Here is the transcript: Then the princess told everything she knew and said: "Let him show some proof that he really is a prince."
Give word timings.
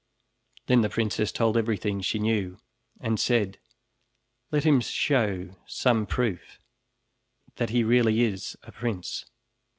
Then 0.65 0.81
the 0.81 0.89
princess 0.89 1.31
told 1.31 1.55
everything 1.55 2.01
she 2.01 2.17
knew 2.17 2.57
and 2.99 3.19
said: 3.19 3.59
"Let 4.49 4.63
him 4.63 4.81
show 4.81 5.53
some 5.67 6.07
proof 6.07 6.57
that 7.57 7.69
he 7.69 7.83
really 7.83 8.21
is 8.23 8.57
a 8.63 8.71
prince." 8.71 9.25